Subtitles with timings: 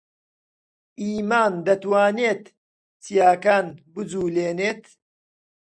[1.01, 2.43] ئیمان دەتوانێت
[3.03, 4.83] چیاکان بجوڵێنێت.